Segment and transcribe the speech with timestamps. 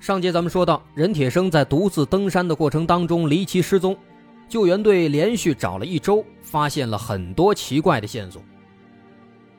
[0.00, 3.96] 上节咱们说到，任铁生在独自登山的过程当中离奇失踪，
[4.48, 8.40] 救援队连续找了一周，发现了很多奇怪的线索。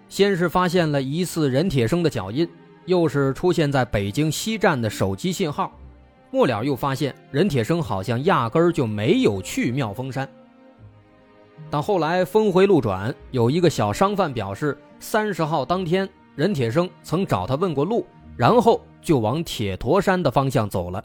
[0.07, 2.49] 先是发现了疑似任铁生的脚印，
[2.86, 5.72] 又是出现在北京西站的手机信号，
[6.31, 10.28] 末了又发现任铁生好像压根儿就没有去妙峰山。
[11.69, 18.80] 但后来峰回路转，有一个小商贩表示，三十号当天任铁生曾找他问过路，然后。
[19.02, 21.03] 就往铁驼山的方向走了。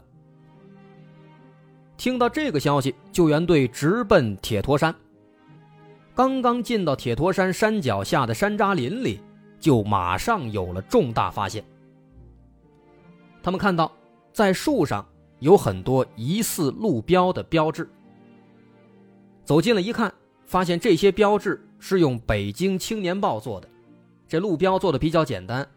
[1.97, 4.93] 听到这个消息，救援队直奔铁驼山。
[6.13, 9.21] 刚刚进到铁驼山山脚下的山楂林里，
[9.59, 11.63] 就马上有了重大发现。
[13.41, 13.91] 他们看到，
[14.33, 15.05] 在树上
[15.39, 17.89] 有很多疑似路标的标志。
[19.43, 20.13] 走近了一看，
[20.45, 23.69] 发现这些标志是用《北京青年报》做的，
[24.27, 25.67] 这路标做的比较简单。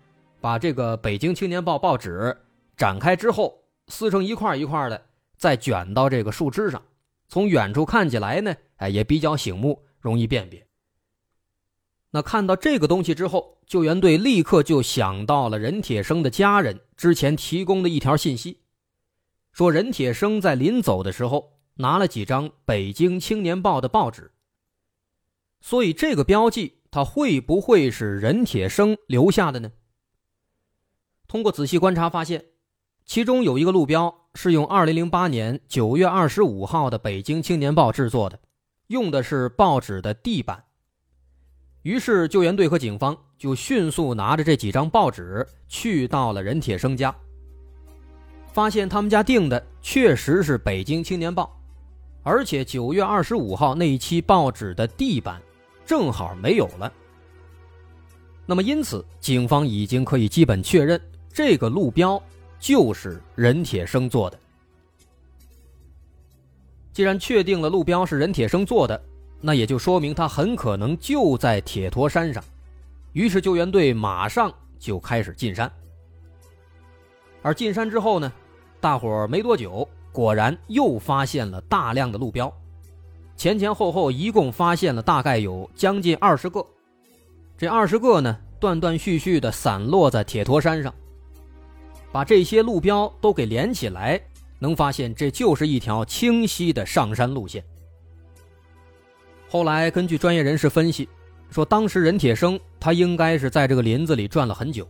[0.49, 2.35] 把这个《北京青年报》报纸
[2.75, 4.99] 展开之后，撕成一块一块的，
[5.37, 6.83] 再卷到这个树枝上。
[7.29, 10.67] 从远处看起来呢，哎，也比较醒目，容易辨别。
[12.13, 18.63] 那看到这个东西之后，救援队立刻就想到了任铁生的家人之前提供的一条信息，
[19.53, 24.33] 说任铁生在临走的时候拿了几张《北京青年报》的报纸。
[25.61, 29.71] 所以这个标记，它会不会是任铁生留下的呢？
[31.29, 32.43] 通过仔细观察，发现
[33.05, 38.41] 其中有一个路标是用2008年9月25号的《北京青年报》制作的，
[38.87, 40.65] 用的是报纸的地板。
[41.83, 47.15] 于是救援队和警方就迅速拿着这几张报纸去到了任铁生家，
[48.51, 51.45] 发现他们家订的确实是《北京青年报》，
[52.23, 55.43] 而且9月25号那一期报纸的地板
[55.85, 56.91] 正好没有了。
[58.47, 60.99] 那么因此，警方已经可以基本确认。
[61.33, 62.23] 这个路标
[62.59, 64.39] 就是任铁生做的。
[66.93, 69.01] 既然确定了路标是任铁生做的，
[69.41, 72.43] 那也就说明他很可能就在铁驼山上。
[73.13, 75.71] 于是救援队马上就开始进山。
[77.41, 78.33] 而进山之后呢，
[78.81, 82.53] 大伙儿没多久，果然又发现了大量的路标，
[83.37, 86.67] 前前后后一共发现了大概有将近二十个。
[87.57, 90.93] 这二十个呢，断断续续的散落在铁驼山上。
[92.11, 94.21] 把这些路标都给连起来，
[94.59, 97.63] 能发现这就是一条清晰的上山路线。
[99.49, 101.09] 后来根据专业人士分析，
[101.51, 104.87] 说当时任铁生他应该是在这个林子里转了很久，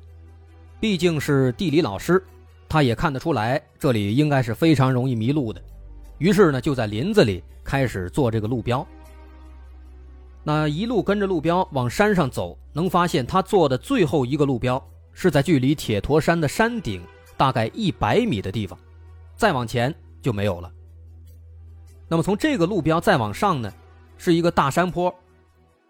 [0.81, 2.23] 毕竟是地理老师，
[2.69, 5.63] 他也看得出来这里应该是非常容易迷路的，
[6.19, 8.87] 于是呢就在林子里开始做这个路标。
[10.43, 14.83] 那一路跟着路标往山上走，能发现他做的最后一个路标。
[15.21, 17.03] 是在距离铁驼山的山顶
[17.37, 18.79] 大概一百米的地方，
[19.35, 19.93] 再往前
[20.23, 20.73] 就没有了。
[22.07, 23.69] 那么从这个路标再往上呢，
[24.17, 25.13] 是一个大山坡，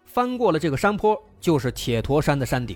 [0.03, 2.75] 翻过了这个山坡就是铁驼山的山顶。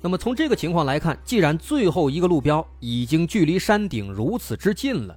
[0.00, 5.14] 那么从这个情况来看，既然最后一个路标已经距离山顶如此之近了，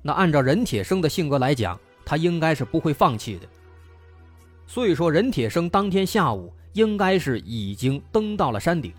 [0.00, 3.46] 那按照任铁生的性格来讲，他应该是不会放弃的。
[4.66, 6.50] 所以说，任铁生当天下午。
[6.76, 8.92] 应该是已经登到了山顶，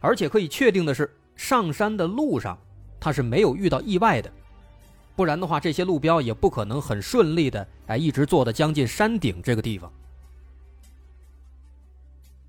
[0.00, 2.58] 而且可以确定的是，上山的路上
[3.00, 4.30] 他是没有遇到意外的，
[5.16, 9.90] 不然的话，这些路标也不可能很顺利的哎一直坐到将近山顶这个地方。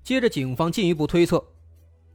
[0.04, 1.42] 接着，警方进一步推测，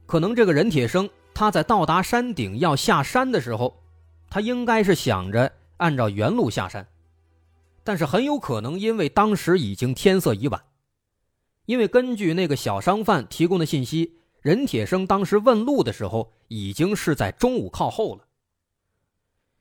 [0.06, 3.82] 可能这个任铁生他在到达山顶要下山的时候，
[4.30, 6.86] 他应该是想着按照原路下山，
[7.82, 10.62] 但是很有可能因为当时已经天色已晚。
[11.66, 18.24] 因为根据那个小商贩提供的信息，任铁生当时问路的时候已经是在中午靠后了。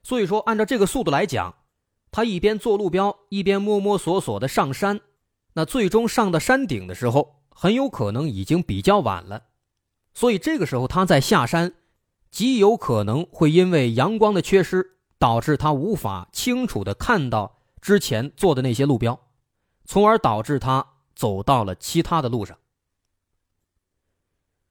[0.03, 1.55] 所以说，按照这个速度来讲，
[2.11, 4.99] 他一边做路标，一边摸摸索索的上山，
[5.53, 9.43] 那最终上到山顶的时候，很有可能已经比较晚了。
[10.13, 11.73] 所以这个时候他在下山，
[12.29, 19.17] 极有可能会因为阳光的缺失，导致他无法清楚的看到之前做的那些路标，
[19.85, 20.92] 从而导致他。
[21.15, 22.57] 走到了其他的路上，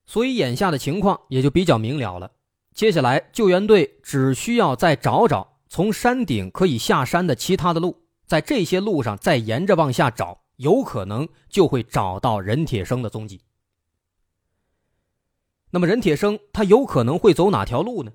[0.05, 2.33] 所以眼下的情况也就比较明了了。
[2.75, 13.43] 接下来救援队只需要再找找，从山顶可以下山的其他的路，在这些路上再沿着往下找，有可能就会找到任铁生的踪迹。
[15.71, 18.13] 那么任铁生他有可能会走哪条路呢？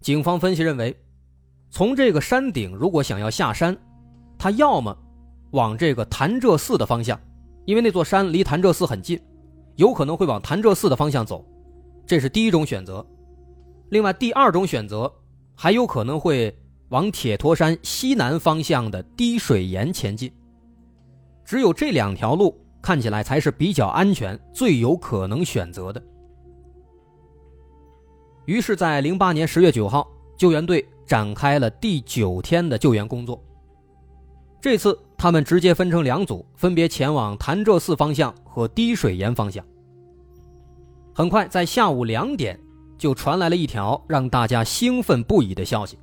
[0.00, 0.96] 警方分析认为，
[1.70, 3.76] 从这个山顶如果想要下山，
[4.38, 4.96] 他要么
[5.52, 7.18] 往这个潭柘寺的方向，
[7.64, 9.20] 因为那座山离潭柘寺很近，
[9.76, 11.44] 有可能会往潭柘寺的方向走，
[12.06, 13.04] 这是第一种选择。
[13.90, 15.12] 另外，第二种选择
[15.54, 16.56] 还有可能会
[16.90, 20.32] 往铁驼山西南方向的滴水岩前进。
[21.44, 26.00] 只有这两条路看起来才是比较安全、最有可能选择的。
[28.46, 33.42] 于是，在零八年十月九号，救援队展开了第九天的救援工作。
[34.60, 39.62] 这次，他们直接分成两组，分别前往潭柘寺方向和滴水岩方向。
[41.12, 42.58] 很快，在下午两点，
[42.96, 45.98] 就传来了一条让大家兴奋不已的消息：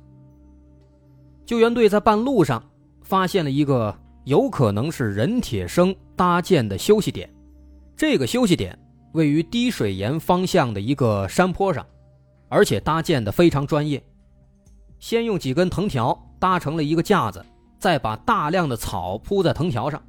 [1.44, 2.62] 救援队在半路上
[3.02, 3.92] 发现了一个
[4.22, 7.28] 有可能是任铁生搭建的休息点。
[7.96, 8.78] 这个休息点
[9.14, 11.84] 位于滴水岩方向的一个山坡上。
[12.48, 14.00] 而且搭建的非常专业，
[15.00, 17.44] 先用几根藤条搭成了一个架子，
[17.78, 20.02] 再把大量的草铺在藤条上，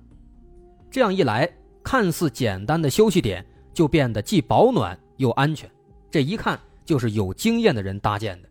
[0.89, 1.49] 这样一来，
[1.83, 5.69] 看似简单的休息点就变得既保暖又安全。
[6.09, 8.49] 这一看就是有经验的人搭建的，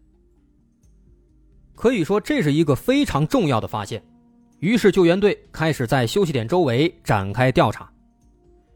[1.74, 4.02] 可以说这是一个非常重要的发现。
[4.60, 7.88] 于是救援队开始在休息点周围展开调查，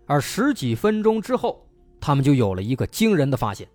[0.07, 1.65] 而十几分钟之后，
[2.01, 3.67] 他们就有了一个惊人的发现。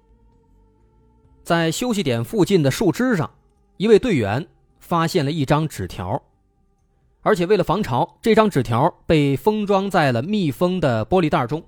[1.44, 3.30] 在休息点附近的树枝上，
[3.78, 4.46] 一位队员
[4.80, 6.22] 发现了一张纸条，
[7.28, 11.62] 而且为了防潮，这张纸条被封装在了密封的玻璃袋中。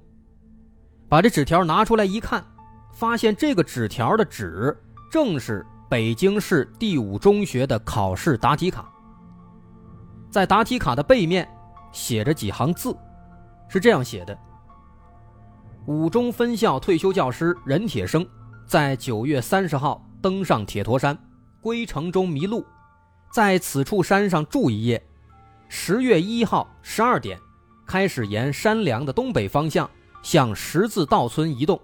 [1.10, 2.42] 把这纸条拿出来一看，
[2.94, 4.74] 发现这个纸条的纸
[5.12, 8.90] 正是北京市第五中学的考试答题卡。
[10.32, 11.46] 在答题卡的背面
[11.92, 12.96] 写着几行字，
[13.68, 14.38] 是这样写的
[15.88, 18.26] ：“五中分校退休教师任铁生。”
[18.66, 21.18] 在九月三十号登上铁驼山，
[21.60, 22.64] 归程中迷路，
[23.34, 25.06] 在此处山上住一夜。
[25.72, 27.40] 十月一号十二点，
[27.86, 29.90] 开始沿山梁的东北方向
[30.24, 31.80] 向十字道村移动，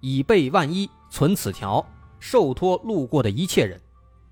[0.00, 0.88] 以备万一。
[1.10, 1.84] 存此条，
[2.20, 3.80] 受托路过的一切人。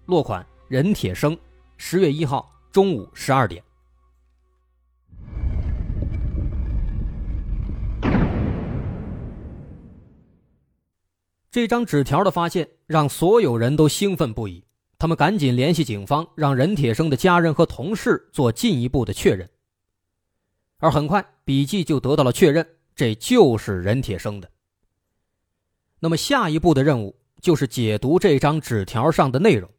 [0.04, 1.36] 落款：任铁生。
[1.78, 3.62] 十月一号中午十二点。
[11.50, 14.62] 这张纸条的发现让所有人都兴奋不已，
[14.98, 19.48] 他们赶紧联系警方，让任铁生的家人和同事做进一步的确认。
[20.78, 24.50] 而很快，笔记就得到了确认，这就是任铁生的。
[25.98, 29.70] 那么，下一步的任务就是解读这张纸条上的内容。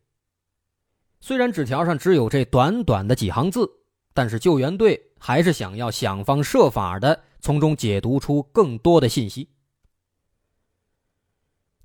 [1.20, 3.68] 虽然纸条上只有这短短的几行字，
[4.14, 9.50] 但是救援队还是想要想方设法的从中解读出更多的信息。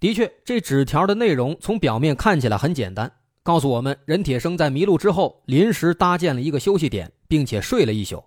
[0.00, 3.12] 的确，这纸条的内容从表面看起来很简单，
[3.42, 8.24] 告诉我们任铁生在迷路之后临时搭建了一个休息点，并且睡了一宿。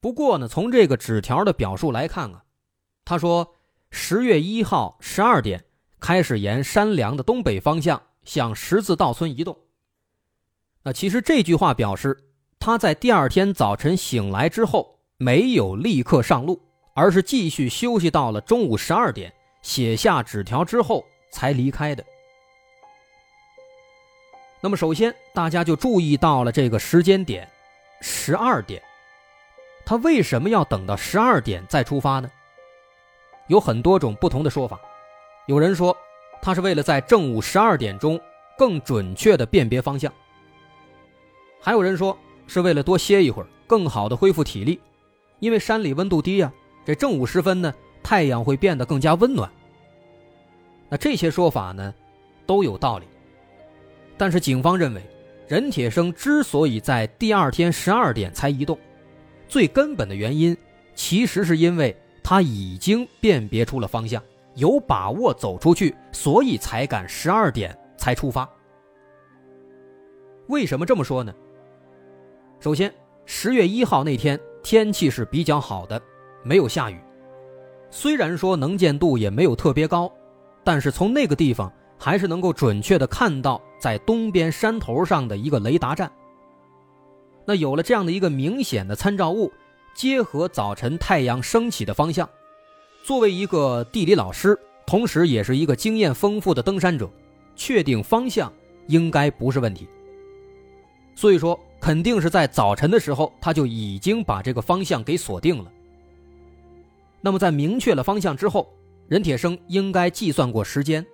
[0.00, 2.42] 不过呢，从这个纸条的表述来看啊，
[3.04, 3.54] 他说
[3.90, 5.64] 十月一号十二点
[6.00, 9.56] 开始沿山梁的东北方向向十字道村移动。
[10.82, 12.24] 那其实这句话表示
[12.58, 16.60] 他在第二天早晨醒来之后没有立刻上路，
[16.94, 19.32] 而是继续休息到了中午十二点。
[19.62, 22.04] 写下纸条之后才离开的。
[24.64, 27.48] 那么，首先大家就注意到了这个时间点，
[28.00, 28.80] 十二点。
[29.84, 32.30] 他为什么要等到十二点再出发呢？
[33.48, 34.80] 有很多种不同的说法。
[35.46, 35.96] 有人说，
[36.40, 38.20] 他是为了在正午十二点钟
[38.56, 40.12] 更准确的辨别方向。
[41.60, 42.16] 还有人说，
[42.46, 44.80] 是为了多歇一会儿，更好的恢复体力，
[45.40, 46.52] 因为山里温度低呀。
[46.86, 47.74] 这正午时分呢？
[48.00, 49.50] 太阳会变得更加温暖。
[50.88, 51.92] 那这些说法呢，
[52.46, 53.06] 都有道理。
[54.22, 55.02] 但是警方认为，
[55.48, 58.78] 任铁生之所以在第二天十二点才移动，
[59.48, 60.56] 最根本的原因，
[60.94, 64.22] 其实是因为他已经辨别出了方向，
[64.54, 68.48] 有把握走出去，所以才赶十二点才出发。
[70.46, 71.34] 为什么这么说呢？
[72.60, 72.94] 首先，
[73.26, 76.00] 十月一号那天天气是比较好的，
[76.44, 76.96] 没有下雨。
[77.90, 80.08] 虽然说能见度也没有特别高，
[80.62, 86.08] 但是从那个地方还是能够准确的看到在东边山头上的一个雷达站。
[87.44, 89.50] 那有了这样的一个明显的参照物，
[89.92, 92.30] 结合早晨太阳升起的方向，
[93.02, 97.10] 作为一个地理老师，同时也是一个经验丰富的登山者，
[97.56, 98.52] 确定方向
[98.86, 99.88] 应该不是问题。
[101.16, 105.72] 所以说，肯定是在早晨的时候，他就已经把这个方向给锁定了。
[107.20, 108.72] 那么，在明确了方向之后，
[109.08, 111.04] 任铁生应该计算过时间，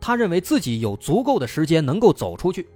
[0.00, 2.68] 他认为自己有足够的时间能够走出去，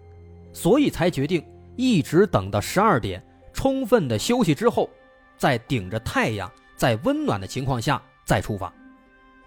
[0.53, 1.45] 所以才决定
[1.77, 4.89] 一直等到十二点，充分的休息之后，
[5.37, 8.73] 再顶着太阳，在温暖的情况下再出发。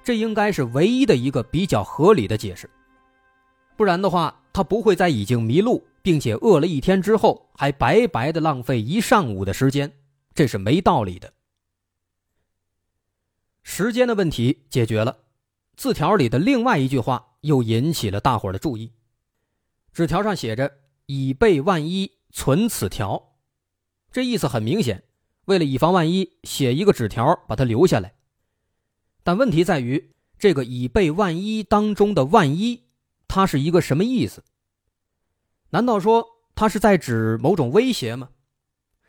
[0.04, 2.70] 这应该是唯一的一个比较合理的解释，
[3.78, 9.92] 不然的话，他不会在已经迷路并且饿了一天之后，还白白的浪费一上午的时间，
[10.36, 11.32] 这是没道理的。
[13.64, 15.20] 时间的问题解决了，
[15.78, 18.92] 字条里的另外一句话又引起了大伙的注意。
[19.94, 23.38] 纸条上写着“以备万一，存此条”，
[24.12, 25.04] 这意思很明显，
[25.46, 28.16] 为了以防万一，写一个纸条把它留下来。
[29.24, 32.84] 但问题在于，这个“以备万一”当中的“万一”，
[33.28, 34.44] 它是一个什么意思？
[35.70, 38.30] 难道说它是在指某种威胁吗？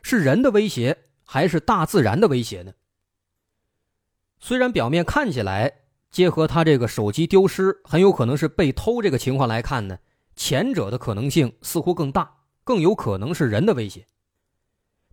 [0.02, 2.74] 是人的威胁，还是大自然的威胁呢？
[4.38, 5.83] 虽然表面看起来，
[6.14, 9.98] 结合他这个手机丢失，很有可能是被偷这个情况来看呢，
[10.36, 14.06] 前者的可能性似乎更大，更有可能是人的威胁。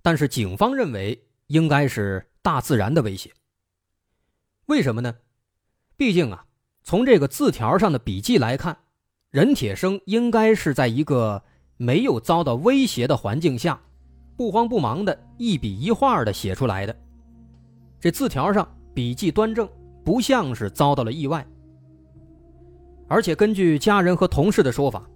[0.04, 3.32] 但是警方认为应该是大自然的威胁。
[4.68, 5.16] 为什么呢？
[5.98, 6.46] 毕竟啊，
[6.84, 8.78] 从这个字条上的笔迹来看，
[9.32, 11.44] 任铁生应该是在一个
[11.78, 13.82] 没有遭到威胁的环境下，
[14.38, 16.96] 不慌不忙的一笔一画的写出来的。
[18.00, 18.78] 这字条上。
[18.94, 19.66] 笔迹端正，
[20.04, 21.46] 不像是遭到了意外。
[23.08, 25.08] 而且根据家人和同事的说法，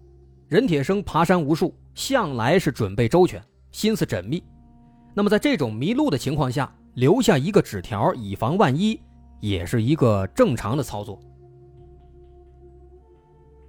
[0.48, 4.44] 任铁生爬山无数，向来是准备周全，心思缜密。
[5.14, 9.00] 那么在这种迷路的情况下，留下一个纸条以防万一，
[9.40, 11.20] 也是一个正常的操作。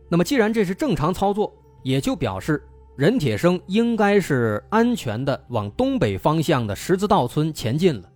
[0.09, 2.63] 那么既然这是正常操作，也就表示
[2.97, 8.11] 任铁生应该是安全的往东北方向的十字道村前进了。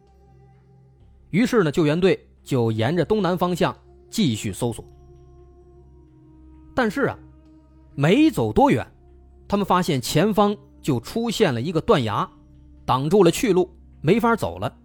[1.30, 3.72] 于是呢，救援队就沿着东南方向
[4.10, 4.84] 继续搜索。
[6.74, 7.16] 但是啊，
[7.94, 8.84] 没走多远，
[9.46, 12.28] 他们发现前方就出现了一个断崖，
[12.84, 14.76] 挡住了去路，没法走了。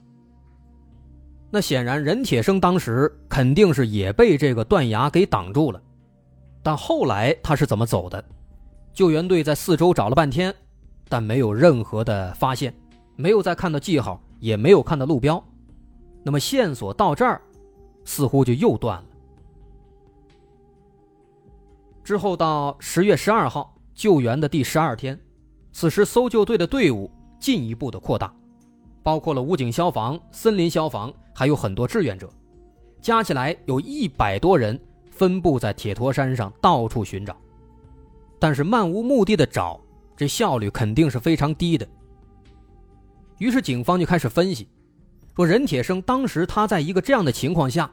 [1.49, 5.81] 那显然任铁生当时肯定是也被这个断崖给挡住了。
[6.61, 8.23] 但后来他是怎么走的？
[8.93, 10.53] 救援队在四周找了半天，
[11.09, 12.71] 但没有任何的发现，
[13.15, 15.43] 没有再看到记号，也没有看到路标。
[16.23, 17.39] 那么线索到这儿，
[18.05, 19.05] 似乎就又断了。
[22.03, 25.19] 之后到十月十二号救援的第十二天，
[25.73, 28.33] 此时搜救队的队伍进一步的扩大，
[29.03, 32.29] 包括了武警消防、森林消防，还有很多志愿者，
[33.01, 37.35] 加起来有一百多人，分布在铁驼山上到处寻找。
[38.37, 39.81] 但是漫无目的的找，
[40.15, 41.87] 这效率肯定是非常低的。
[43.39, 44.67] 于是警方就开始分析。
[45.35, 47.91] 说任铁生当时他在一个这样的情况下，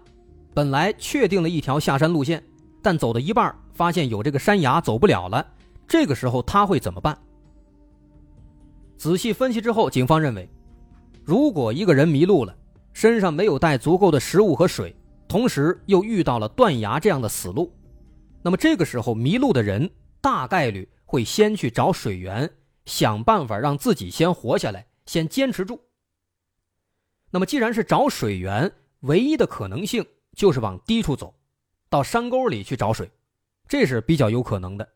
[0.55, 2.41] 本来确定了一条下山路线，
[2.81, 5.45] 但走到一半发现有这个山崖走不了了，
[5.89, 7.19] 这个时候他会怎么办？
[8.97, 10.49] 仔细分析之后，警方认为，
[11.25, 12.57] 如果一个人迷路了，
[12.93, 14.95] 身上没有带足够的食物和水，
[15.27, 17.73] 同时又遇到了断崖这样的死路，
[18.41, 22.49] 那么这个时候迷路的人大概率会先去找水源，
[22.87, 25.81] 想办法让自己先活下来，先坚持住。
[27.35, 28.71] 那么，既然是找水源，
[29.01, 31.35] 唯一的可能性就是往低处走，
[31.89, 33.11] 到山沟里去找水，
[33.67, 34.87] 这是比较有可能的。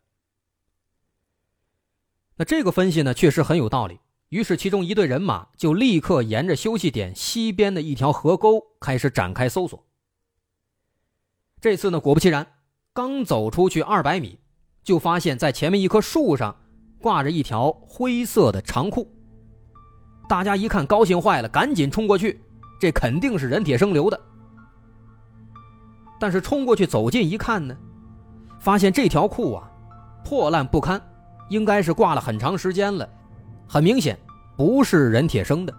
[2.35, 3.99] 那这个分析呢，确实很有道理。
[4.29, 9.87] 于是，其中一队人马就立刻沿着休息点西边的一条河沟开始展开搜索。
[11.59, 12.45] 这次呢，果不其然，
[12.93, 14.37] 刚走出去二百米，
[14.83, 16.61] 就发现在前面一棵树上
[16.99, 19.16] 挂着一条灰色的长裤。
[20.27, 22.41] 大家一看，高兴坏了，赶紧冲过去。
[22.79, 24.19] 这肯定是任铁生留的。
[26.19, 27.75] 但是冲过去走近一看呢，
[28.59, 29.71] 发现这条裤啊
[30.23, 31.01] 破烂不堪，
[31.49, 33.07] 应该是挂了很长时间了，
[33.67, 34.19] 很明显
[34.55, 35.73] 不是任铁生的。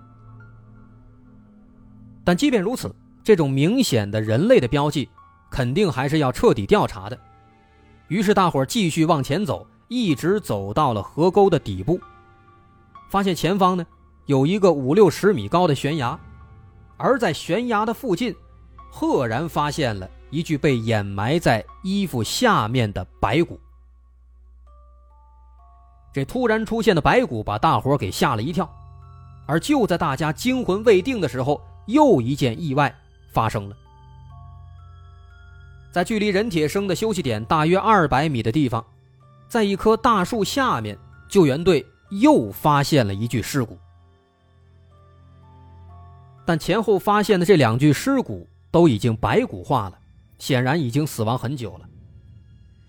[2.25, 5.09] 但即便如此，这种明显的人类的标记，
[5.50, 7.19] 肯定还是要彻底调查的。
[8.09, 12.00] 于是大伙继续往前走，一直走到了河沟的底部，
[13.09, 13.87] 发现前方呢。
[14.28, 16.18] 有一个五六十米高的悬崖，
[16.99, 18.37] 而在悬崖的附近，
[18.90, 23.58] 赫然发现了一具被掩埋在衣服下面的白骨。
[26.12, 28.70] 这突然出现的白骨把大伙给吓了一跳，
[29.47, 32.94] 而就在大家惊魂未定的时候，又一件意外
[33.32, 33.76] 发生了。
[35.90, 38.85] 在距离任铁生的休息点大约二百米的地方，
[39.49, 40.99] 在一棵大树下面，
[41.30, 43.78] 救援队又发现了一具尸骨。
[46.49, 49.99] 但前后发现的这两具尸骨都已经白骨化了，
[50.38, 51.87] 显然已经死亡很久了。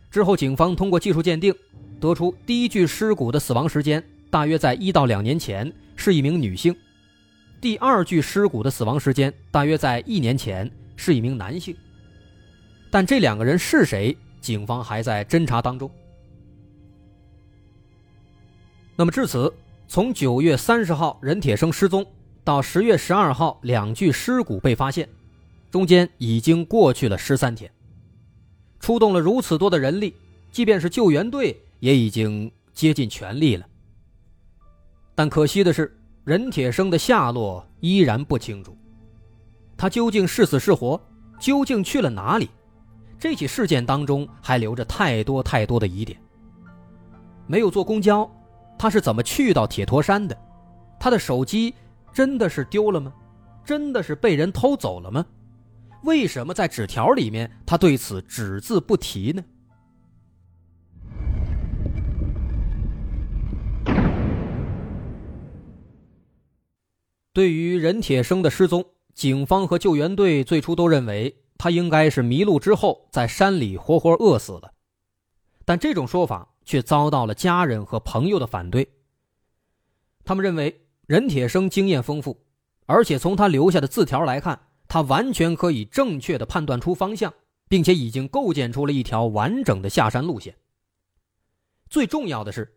[0.09, 1.53] 之后，警方通过技术鉴定，
[1.99, 4.01] 得出第一具尸骨的死亡时间
[4.31, 6.73] 大约在一到两年前，是一名女性；
[7.59, 11.75] 第二具尸骨的死亡时间大约在一年前，是一名男性。
[12.89, 15.91] 但这两个人是谁，警方还在侦查当中。
[18.95, 19.53] 那么至此，
[19.85, 22.05] 从九月三十号任铁生失踪
[22.49, 25.07] 到十月十二号两具尸骨被发现，
[25.69, 27.71] 中间已经过去了十三天。
[28.79, 30.15] 出动了如此多的人力，
[30.51, 33.67] 即便是救援队也已经竭尽全力了。
[35.13, 38.75] 但可惜的是，任铁生的下落依然不清楚。
[39.77, 40.99] 他究竟是死是活？
[41.39, 42.49] 究竟去了哪里？
[43.19, 46.19] 这起事件当中还留着太多太多的疑点。
[47.45, 48.27] 没有坐公交。
[48.75, 50.35] 他是怎么去到铁驼山的？
[50.99, 51.75] 他的手机
[52.13, 53.13] 真的是丢了吗？
[53.63, 55.25] 真的是被人偷走了吗？
[56.03, 59.43] 为什么在纸条里面他对此只字不提呢？
[67.31, 74.73] 对于任铁生的失踪，警方和救援队最初都认为他应该是迷路之后在山里活活饿死了，
[75.65, 76.49] 但这种说法。
[76.69, 78.87] 却遭到了家人和朋友的反对。
[80.23, 82.39] 他们认为任铁生经验丰富，
[82.85, 87.33] 而且从他留下的字条来看，他完全可以正确的判断出方向，
[87.67, 90.53] 并且已经构建出了一条完整的下山路线。
[91.89, 92.75] 最重要的是，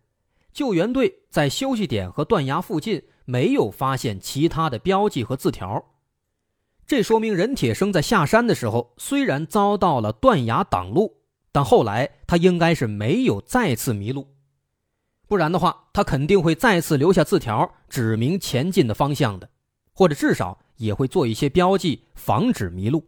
[0.50, 5.84] 救援队在休息点和断崖附近没有发现其他的标记和字条，
[6.86, 11.18] 这说明任铁生在下山的时候虽然遭到了断崖挡路。
[11.54, 14.31] 但后来他应该是没有再次迷路，
[15.32, 19.48] 不然的话，他肯定会再次留下字条，指明前进的方向的，
[19.94, 23.02] 或者至少也会做一些标记，防止迷路。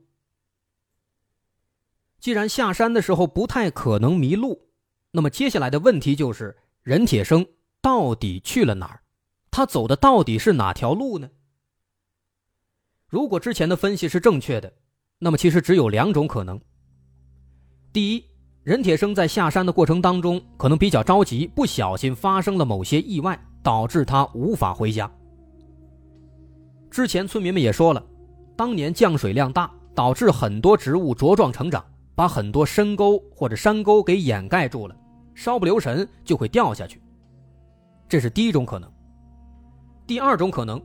[2.18, 4.70] 既然下山的时候不太可能迷路，
[5.10, 7.46] 那么接下来的问题就是任铁生
[7.82, 9.02] 到底去了哪儿？
[9.50, 11.28] 他走的到底是哪条路呢？
[13.06, 14.72] 如果之前的分析是正确的，
[15.18, 16.58] 那么其实只有两种可能：
[17.92, 18.24] 第一，
[18.64, 25.11] 任铁生在下山的过程当中，可能比较着急，不小心发生了某些意外，导致他无法回家。
[26.90, 28.03] 之前村民们也说了，
[28.57, 34.96] 当年降水量大，导致很多植物茁壮成长，把很多深沟或者山沟给掩盖住了，
[35.35, 37.03] 稍不留神就会掉下去。
[38.09, 38.90] 这是第一种可能。
[40.07, 40.81] 第二种可能，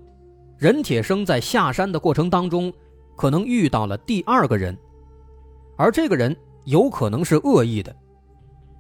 [0.58, 2.74] 任铁生在下山的过程当中，
[3.16, 4.78] 可能遇到了第二个人，
[5.78, 6.36] 而这个人。
[6.66, 7.96] 有可能是恶意的，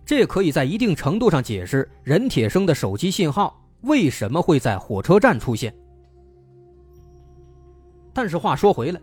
[0.05, 5.73] 这可以在一定程度上解释任铁生的手机信号为什么会在火车站出现。
[8.13, 8.99] 但是话说回来，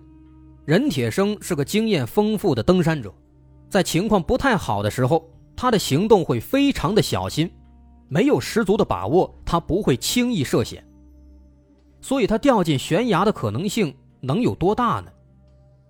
[0.64, 3.12] 任铁生是个经验丰富的登山者，
[3.70, 7.50] 在情况不太好的时候，他的行动会非常的小心，
[8.08, 10.84] 没有十足的把握，他不会轻易涉险。
[12.02, 15.10] 所以，他掉进悬崖的可能性能有多大呢？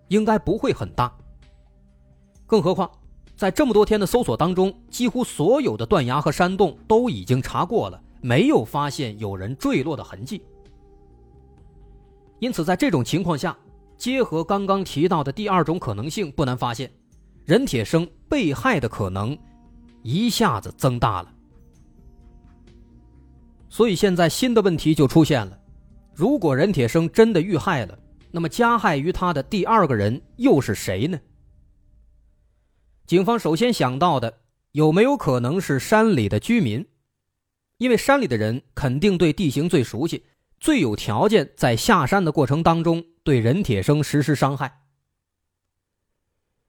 [0.08, 1.12] 应该不会很大。
[2.46, 2.88] 更何况，
[3.36, 10.42] 在这么多天的搜索当中，几乎所有的断崖和山洞都已经查过了，没有发现有人坠落的痕迹。
[12.38, 13.56] 因此，在这种情况下，
[13.96, 16.90] 结合刚刚提到的第二种可能性，不难发现，
[17.44, 19.36] 任铁生被害的可能
[20.02, 21.32] 一下子增大了。
[23.68, 25.58] 所以，现在新的问题就出现了：
[26.14, 27.98] 如果任铁生真的遇害了，
[28.30, 31.18] 那么加害于他的第二个人又是谁呢？
[33.06, 34.40] 警方首先想到的
[34.72, 36.84] 有没有可能是山里的居民？
[37.78, 40.24] 因为山里的人肯定对地形最熟悉，
[40.58, 44.82] 最有条件在下山的过程当中对任铁生实施伤害。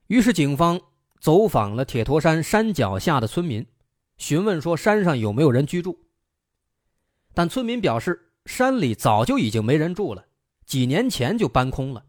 [0.06, 0.80] 于是，警方
[1.18, 3.66] 走访了铁驼山山脚下的村民，
[4.16, 5.98] 询问说山上有没有人居住。
[7.34, 10.26] 但村民表示，山里早就已经没人住了，
[10.64, 12.04] 几年前就搬空了。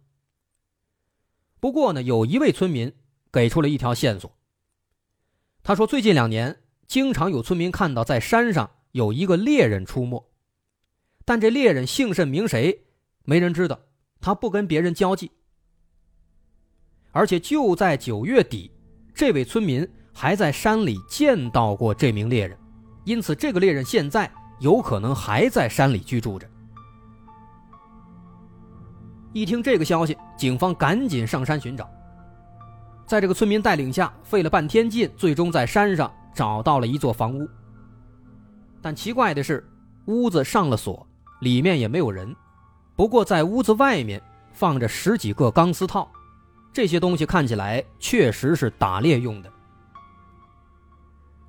[1.59, 2.93] 不过呢，有一位村民。
[3.31, 4.31] 给出了一条线索。
[5.61, 10.25] 他说，最近两年经常有村民看到在山上有一个猎人出没，
[11.25, 12.85] 但这猎人姓甚名谁，
[13.23, 13.79] 没人知道。
[14.21, 15.31] 他不跟别人交际，
[17.11, 18.69] 而且就在九月底，
[19.15, 22.57] 这位村民还在山里见到过这名猎人，
[23.05, 26.49] 因此这个猎人现在有可能还在山里居住着。
[29.31, 31.89] 一听这个消息，警方赶紧上山寻找。
[33.09, 37.49] 在这个村民带领下，费了半天劲，最终在山上找到了一座房屋。
[38.83, 39.67] 但奇怪的是，
[40.05, 41.07] 屋子上了锁，
[41.41, 42.35] 里面也没有人。
[42.95, 44.21] 不过在屋子外面
[44.53, 46.07] 放着十几个钢丝套，
[46.71, 49.51] 这些东西看起来确实是打猎用的。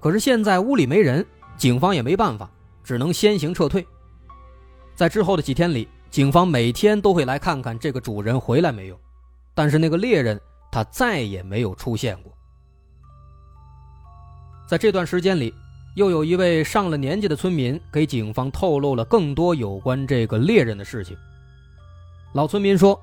[0.01, 1.23] 可是现在屋里没人，
[1.59, 2.51] 警方也没办法，
[2.83, 3.87] 只能先行撤退。
[4.95, 8.99] 在之后的几天里，警方每天都会来看看这个主人回来没有，
[9.55, 12.33] 但是那个猎人他再也没有出现过。
[14.69, 15.53] 在这段时间里，
[15.97, 21.17] 又有一位上了年纪的村民给警方透露了更多有关这个猎人的事情。
[22.33, 23.01] 老村民说，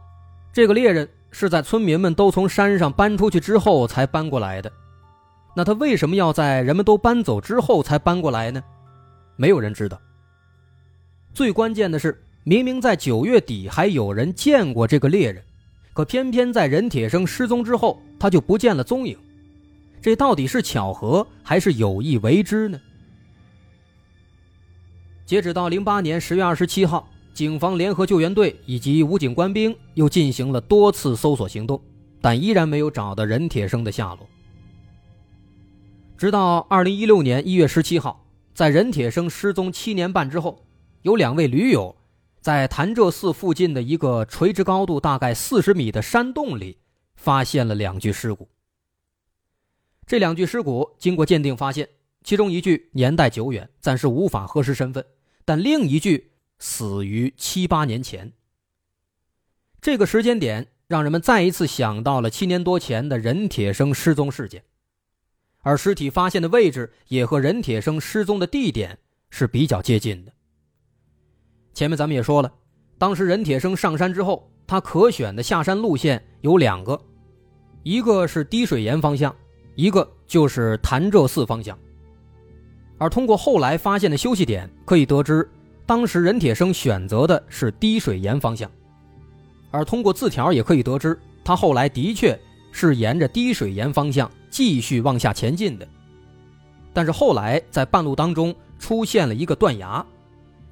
[0.54, 4.72] 这个猎人是在村民们都从山上搬出去之后才搬过来的。
[5.54, 8.64] 那他为什么要在人们都搬走之后才搬过来呢？
[9.36, 10.00] 没有人知道。
[11.34, 15.44] 最关键的是，明明在九月底还有人见过这个猎人，
[15.98, 19.18] 可偏偏在任铁生失踪之后，他就不见了踪影。
[20.00, 22.80] 这到底是巧合还是有意为之呢？
[25.26, 31.82] 截止到零八年十月二十七号，警方联合救援队以及武警官兵又进行了多次搜索行动，
[32.22, 34.20] 但依然没有找到任铁生的下落。
[36.16, 40.64] 直到二零一六年一月十七号，在任铁生失踪七年半之后，
[41.02, 41.96] 有两位驴友
[42.48, 46.78] 在潭柘寺附近的一个垂直高度大概四十米的山洞里
[47.18, 48.48] 发现了两具尸骨。
[50.06, 51.90] 这两具尸骨经过鉴定发现，
[52.24, 55.06] 其中一具年代久远，暂时无法核实身份，
[55.44, 58.32] 但另一具死于七八年前。
[59.82, 64.64] 这个时间点让人们再一次想到了七年多前的任铁生失踪事件，
[65.64, 70.32] 而尸体发现的位置也和任铁生失踪的地点是比较接近的。
[71.78, 72.52] 前面咱们也说了，
[72.98, 77.00] 当时任铁生上山之后，他可选的下山路线有两个，
[77.84, 79.32] 一个是滴水岩方向。
[79.76, 81.78] 一个就是潭柘寺方向，
[82.98, 85.48] 而通过后来发现的休息点可以得知，
[85.86, 88.68] 当时任铁生选择的是滴水岩方向，
[89.70, 92.36] 而通过字条也可以得知，他后来的确
[92.72, 95.88] 是沿着滴水岩方向继续往下前进的，
[96.92, 100.04] 但是后来在半路当中出现了一个断崖，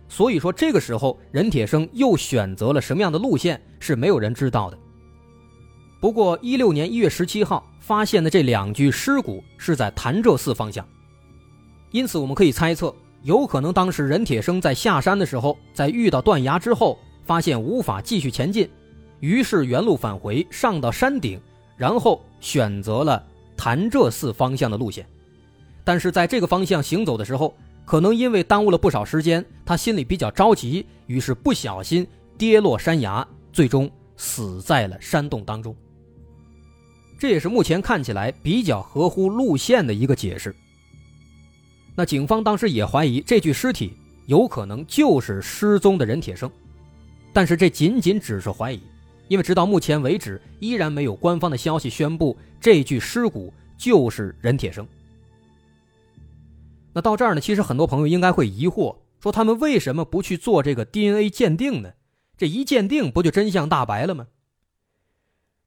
[0.08, 4.78] 所以说这个时候任铁生又选择了什么样的路线是没有人知道的。
[6.00, 7.63] 不过一六年一月十七号。
[7.86, 10.84] 发现的这两具尸骨是在潭柘寺方向，
[11.91, 12.91] 因此我们可以猜测，
[13.22, 18.68] 有可能当时任铁生在下山的时候，在遇到断崖之后，发现无法继续前进，
[19.20, 21.39] 于是原路返回，上到山顶，
[21.78, 23.24] 然后选择了
[23.56, 25.06] 潭柘寺方向的路线。
[25.84, 32.06] 但是在这个方向行走的时候，可能因为耽误了不少时间，他心里比较着急，于是不小心
[32.38, 35.76] 跌落山崖，最终死在了山洞当中。
[37.19, 40.54] 这也是目前看起来比较合乎路线的一个解释。
[41.95, 43.93] 那警方当时也怀疑这具尸体
[44.26, 46.52] 有可能就是失踪的任铁生，
[47.32, 48.82] 但是这仅仅只是怀疑，
[49.28, 54.86] 因为直到目前为止依然没有官方的消息宣布这具尸骨就是任铁生。
[56.95, 61.91] 那到这儿呢，其实很多朋友应该会疑惑，说他们为什么不去做这个 DNA 鉴定呢？
[62.38, 64.27] 这一鉴定不就真相大白了吗？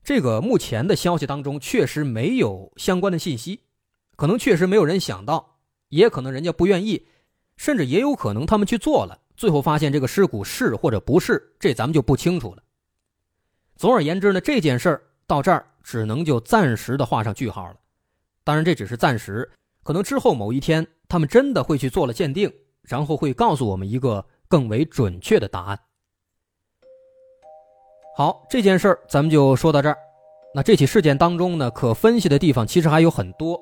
[0.02, 3.60] 这个目前的消息当中确实没有相关的信息，
[4.16, 5.58] 可能确实没有人想到，
[5.90, 7.06] 也可能人家不愿意，
[7.58, 12.62] 甚至也有可能他们去做了，最后发现这个尸骨是或者不是，这咱们就不清楚了。
[13.76, 17.76] 总而言之呢，这件事儿到这儿只能就暂时的画上句号了。
[18.44, 19.50] 当然这只是暂时，
[19.82, 25.80] 可能之后某一天他们真的会去做了鉴定，然后会告诉我们一个更为准确的答案。
[28.14, 29.96] 好，这件事儿咱们就说到这儿。
[30.54, 33.58] 那这起事件当中呢，可分析的地方其实还有很多。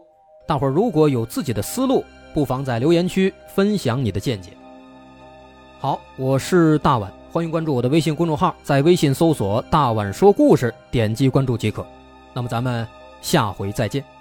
[0.46, 4.52] 大伙儿如果有自己的思路，不妨在留言区分享你的见解。
[5.78, 11.87] 好，我是大碗，欢迎关注我的微信公众号，在微信搜索“大碗说故事”，点击关注即可。
[12.32, 12.87] 那么咱们
[13.20, 14.15] 下回再见。